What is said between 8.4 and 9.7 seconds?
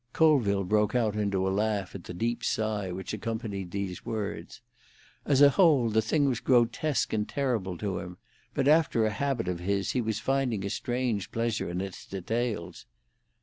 but after a habit of